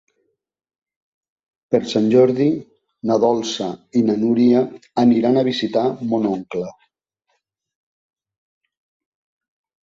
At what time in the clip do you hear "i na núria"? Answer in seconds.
4.01-4.63